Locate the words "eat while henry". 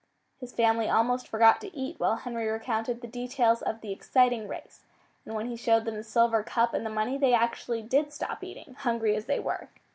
1.77-2.47